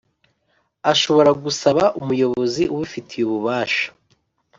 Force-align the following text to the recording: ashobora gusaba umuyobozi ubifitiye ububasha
ashobora 0.91 1.31
gusaba 1.43 1.83
umuyobozi 2.01 2.63
ubifitiye 2.75 3.23
ububasha 3.25 3.85